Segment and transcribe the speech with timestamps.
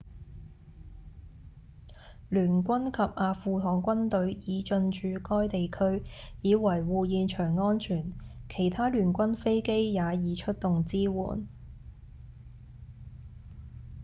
[2.27, 6.03] 聯軍及阿富汗軍隊已進駐該地區
[6.41, 8.11] 以維護現場安全
[8.49, 11.45] 其他聯軍飛機也已出動支援